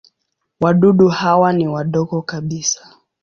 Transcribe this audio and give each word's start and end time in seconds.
Wadudu 0.59 1.07
hawa 1.07 1.53
ni 1.53 1.67
wadogo 1.67 2.21
kabisa. 2.21 2.95